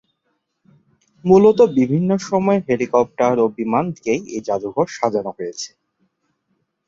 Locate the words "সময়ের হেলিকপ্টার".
2.29-3.33